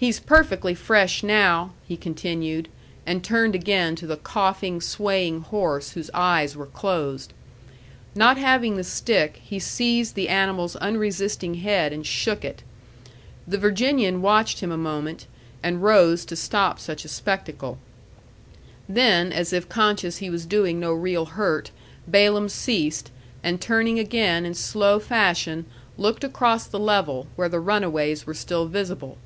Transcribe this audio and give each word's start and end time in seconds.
"He's 0.00 0.20
perfectly 0.20 0.76
fresh 0.76 1.24
now," 1.24 1.72
he 1.88 1.96
continued, 1.96 2.68
and 3.04 3.24
turned 3.24 3.56
again 3.56 3.96
to 3.96 4.06
the 4.06 4.16
coughing, 4.16 4.80
swaying 4.80 5.40
horse, 5.40 5.90
whose 5.94 6.08
eyes 6.14 6.54
were 6.54 6.66
closed. 6.66 7.32
Not 8.14 8.36
having 8.38 8.76
the 8.76 8.84
stick, 8.84 9.40
he 9.42 9.58
seized 9.58 10.14
the 10.14 10.28
animal's 10.28 10.76
unresisting 10.76 11.54
head 11.54 11.92
and 11.92 12.06
shook 12.06 12.44
it. 12.44 12.62
The 13.48 13.58
Virginian 13.58 14.22
watched 14.22 14.60
him 14.60 14.70
a 14.70 14.76
moment, 14.78 15.26
and 15.64 15.82
rose 15.82 16.24
to 16.26 16.36
stop 16.36 16.78
such 16.78 17.04
a 17.04 17.08
spectacle. 17.08 17.76
Then, 18.88 19.32
as 19.32 19.52
if 19.52 19.68
conscious 19.68 20.18
he 20.18 20.30
was 20.30 20.46
doing 20.46 20.78
no 20.78 20.92
real 20.92 21.24
hurt, 21.24 21.72
Balaam 22.06 22.48
ceased, 22.48 23.10
and 23.42 23.60
turning 23.60 23.98
again 23.98 24.46
in 24.46 24.54
slow 24.54 25.00
fashion 25.00 25.66
looked 25.96 26.22
across 26.22 26.68
the 26.68 26.78
level, 26.78 27.26
where 27.34 27.48
the 27.48 27.58
runaways 27.58 28.28
were 28.28 28.32
still 28.34 28.66
visible. 28.66 29.18